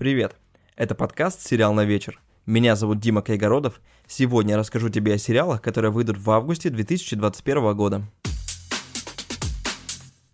[0.00, 0.34] Привет!
[0.76, 2.22] Это подкаст «Сериал на вечер».
[2.46, 3.82] Меня зовут Дима Кайгородов.
[4.06, 8.02] Сегодня я расскажу тебе о сериалах, которые выйдут в августе 2021 года.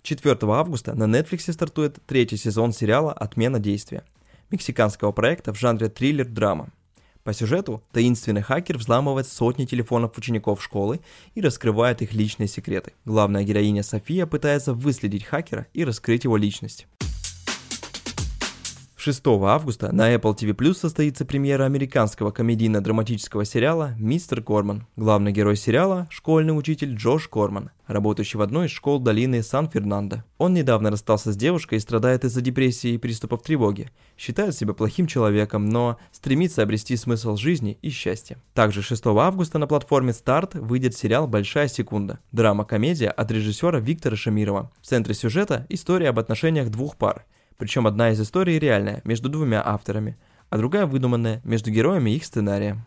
[0.03, 4.05] 4 августа на Netflix стартует третий сезон сериала «Отмена действия»
[4.53, 6.69] мексиканского проекта в жанре триллер-драма.
[7.25, 11.01] По сюжету таинственный хакер взламывает сотни телефонов учеников школы
[11.35, 12.93] и раскрывает их личные секреты.
[13.05, 16.87] Главная героиня София пытается выследить хакера и раскрыть его личность.
[19.07, 24.89] 6 августа на Apple TV состоится премьера американского комедийно-драматического сериала «Мистер Корман».
[24.97, 30.25] Главный герой сериала– школьный учитель Джош Корман, работающий в одной из школ долины Сан-Фернандо.
[30.39, 33.93] Он недавно расстался с девушкой и страдает из-за депрессии и приступов тревоги.
[34.19, 38.43] Считает себя плохим человеком, но стремится обрести смысл жизни и счастья.
[38.55, 42.19] Также 6 августа на платформе Старт выйдет сериал «Большая секунда».
[42.33, 44.73] Драма-комедия от режиссера Виктора Шамирова.
[44.83, 47.25] В центре сюжета– история об отношениях двух пар–
[47.59, 50.17] причем одна из историй реальная, между двумя авторами,
[50.51, 52.87] а другая выдуманная, между героями их сценарием.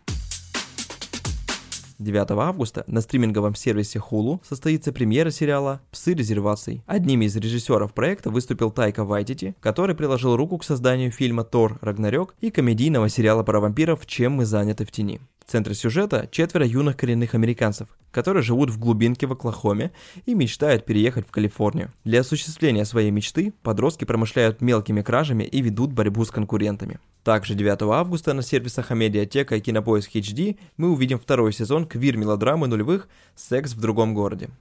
[2.00, 6.82] 9 августа на стриминговом сервисе Hulu состоится премьера сериала «Псы резерваций».
[6.88, 11.78] Одним из режиссеров проекта выступил Тайка Вайтити, который приложил руку к созданию фильма «Тор.
[11.82, 15.20] Рагнарёк» и комедийного сериала про вампиров «Чем мы заняты в тени».
[15.50, 19.92] В центре сюжета четверо юных коренных американцев, которые живут в глубинке в Оклахоме
[20.28, 21.92] и мечтают переехать в Калифорнию.
[22.04, 27.00] Для осуществления своей мечты подростки промышляют мелкими кражами и ведут борьбу с конкурентами.
[27.24, 33.10] Также 9 августа на сервисах Амедиатека и Кинопоиск HD мы увидим второй сезон квир-мелодрамы нулевых
[33.36, 34.52] «Секс в другом городе».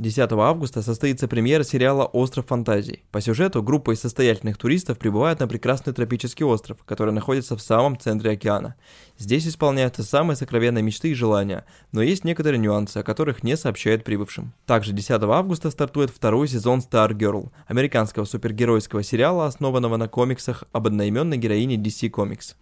[0.00, 3.04] 10 августа состоится премьера сериала «Остров фантазий».
[3.12, 7.98] По сюжету группа из состоятельных туристов прибывает на прекрасный тропический остров, который находится в самом
[7.98, 8.76] центре океана.
[9.18, 14.02] Здесь исполняются самые сокровенные мечты и желания, но есть некоторые нюансы, о которых не сообщают
[14.02, 14.54] прибывшим.
[14.64, 20.86] Также 10 августа стартует второй сезон Star Girl, американского супергеройского сериала, основанного на комиксах об
[20.86, 22.54] одноименной героине DC Comics.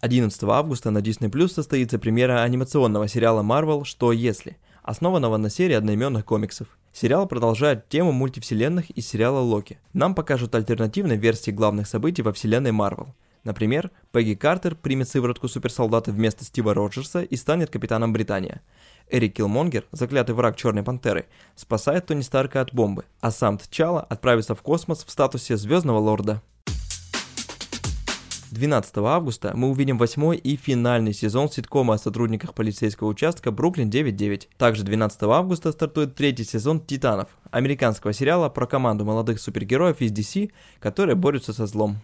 [0.00, 4.56] 11 августа на Disney Plus состоится премьера анимационного сериала Marvel «Что если?»,
[4.88, 6.66] основанного на серии одноименных комиксов.
[6.94, 9.78] Сериал продолжает тему мультивселенных из сериала Локи.
[9.92, 13.14] Нам покажут альтернативные версии главных событий во вселенной Марвел.
[13.44, 18.62] Например, Пегги Картер примет сыворотку суперсолдата вместо Стива Роджерса и станет капитаном Британия.
[19.10, 24.54] Эрик Киллмонгер, заклятый враг Черной Пантеры, спасает Тони Старка от бомбы, а сам Тчала отправится
[24.54, 26.40] в космос в статусе Звездного Лорда.
[28.50, 34.48] 12 августа мы увидим восьмой и финальный сезон ситкома о сотрудниках полицейского участка «Бруклин 9.9».
[34.56, 40.50] Также 12 августа стартует третий сезон «Титанов», американского сериала про команду молодых супергероев из DC,
[40.80, 41.98] которые борются со злом.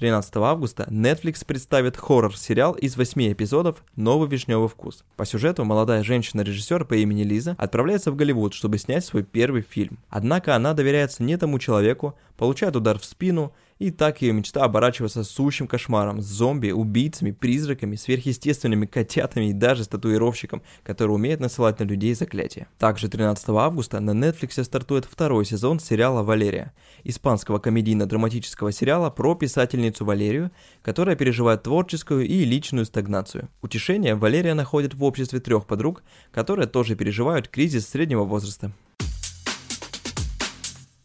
[0.00, 5.04] 13 августа Netflix представит хоррор-сериал из 8 эпизодов «Новый вишневый вкус».
[5.16, 9.98] По сюжету молодая женщина-режиссер по имени Лиза отправляется в Голливуд, чтобы снять свой первый фильм.
[10.08, 15.24] Однако она доверяется не тому человеку, получает удар в спину и так ее мечта оборачивается
[15.24, 21.78] сущим кошмаром с зомби, убийцами, призраками, сверхъестественными котятами и даже с татуировщиком, который умеет насылать
[21.80, 22.66] на людей заклятия.
[22.78, 26.72] Также 13 августа на Netflix стартует второй сезон сериала «Валерия»,
[27.04, 33.50] испанского комедийно-драматического сериала про писательницу Валерию, которая переживает творческую и личную стагнацию.
[33.60, 36.02] Утешение Валерия находит в обществе трех подруг,
[36.32, 38.72] которые тоже переживают кризис среднего возраста.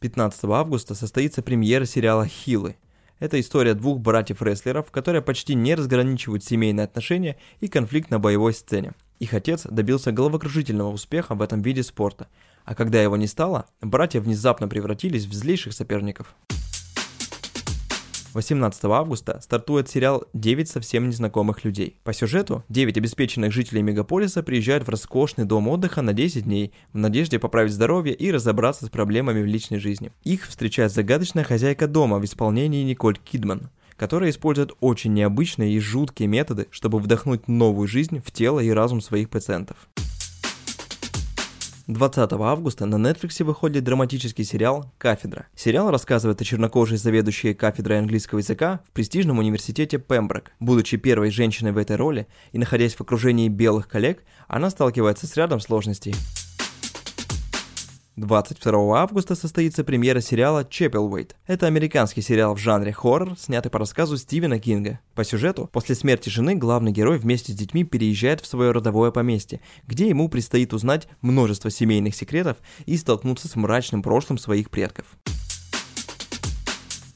[0.06, 2.76] 15 августа состоится премьера сериала «Хилы».
[3.18, 8.94] Это история двух братьев-рестлеров, которые почти не разграничивают семейные отношения и конфликт на боевой сцене.
[9.18, 12.28] Их отец добился головокружительного успеха в этом виде спорта,
[12.66, 16.36] а когда его не стало, братья внезапно превратились в злейших соперников.
[18.36, 22.02] 18 августа стартует сериал «9 совсем незнакомых людей».
[22.04, 26.98] По сюжету 9 обеспеченных жителей мегаполиса приезжают в роскошный дом отдыха на 10 дней в
[26.98, 30.12] надежде поправить здоровье и разобраться с проблемами в личной жизни.
[30.26, 36.28] Их встречает загадочная хозяйка дома в исполнении Николь Кидман которая использует очень необычные и жуткие
[36.28, 39.88] методы, чтобы вдохнуть новую жизнь в тело и разум своих пациентов.
[41.88, 45.46] 20 августа на Netflix выходит драматический сериал «Кафедра».
[45.56, 50.54] Сериал рассказывает о чернокожей заведующей кафедрой английского языка в престижном университете Пемброк.
[50.60, 55.38] Будучи первой женщиной в этой роли и находясь в окружении белых коллег, она сталкивается с
[55.38, 56.16] рядом сложностей.
[58.18, 61.36] 22 августа состоится премьера сериала «Чеппелвейт».
[61.48, 65.02] Это американский сериал в жанре хоррор, снятый по рассказу Стивена Кинга.
[65.16, 69.60] По сюжету, после смерти жены главный герой вместе с детьми переезжает в свое родовое поместье,
[69.86, 75.06] где ему предстоит узнать множество семейных секретов и столкнуться с мрачным прошлым своих предков.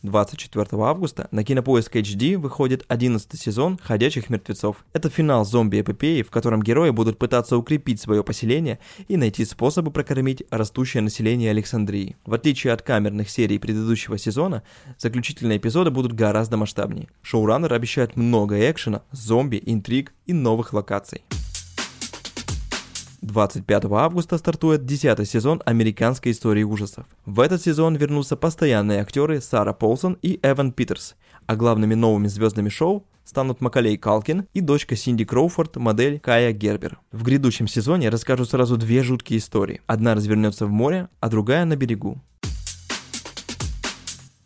[0.03, 4.85] 24 августа на Кинопоиск HD выходит 11 сезон «Ходячих мертвецов».
[4.93, 10.43] Это финал зомби-эпопеи, в котором герои будут пытаться укрепить свое поселение и найти способы прокормить
[10.49, 12.15] растущее население Александрии.
[12.25, 14.63] В отличие от камерных серий предыдущего сезона,
[14.97, 17.09] заключительные эпизоды будут гораздо масштабнее.
[17.21, 21.23] Шоураннер обещает много экшена, зомби, интриг и новых локаций.
[23.29, 27.05] 25 августа стартует 10 сезон американской истории ужасов.
[27.25, 31.15] В этот сезон вернутся постоянные актеры Сара Полсон и Эван Питерс,
[31.45, 36.99] а главными новыми звездами шоу станут Макалей Калкин и дочка Синди Кроуфорд, модель Кая Гербер.
[37.11, 39.81] В грядущем сезоне расскажут сразу две жуткие истории.
[39.85, 42.19] Одна развернется в море, а другая на берегу.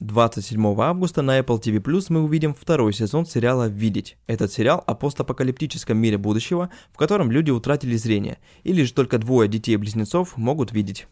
[0.03, 4.17] 27 августа на Apple TV Plus мы увидим второй сезон сериала «Видеть».
[4.27, 9.47] Этот сериал о постапокалиптическом мире будущего, в котором люди утратили зрение, и лишь только двое
[9.47, 11.07] детей-близнецов могут видеть.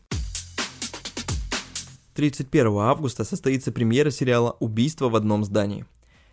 [2.15, 5.85] 31 августа состоится премьера сериала «Убийство в одном здании».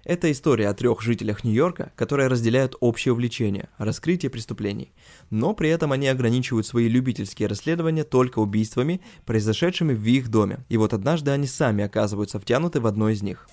[0.09, 4.91] Это история о трех жителях Нью-Йорка, которые разделяют общее увлечение– раскрытие преступлений.
[5.29, 10.65] Но при этом они ограничивают свои любительские расследования только убийствами, произошедшими в их доме.
[10.71, 13.51] И вот однажды они сами оказываются втянуты в одно из них.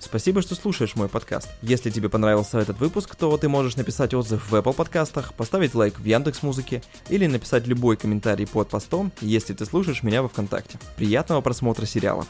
[0.00, 1.48] Спасибо, что слушаешь мой подкаст.
[1.62, 6.00] Если тебе понравился этот выпуск, то ты можешь написать отзыв в Apple подкастах, поставить лайк
[6.00, 10.80] в Яндекс Музыке или написать любой комментарий под постом, если ты слушаешь меня во Вконтакте.
[10.96, 12.26] Приятного просмотра сериалов!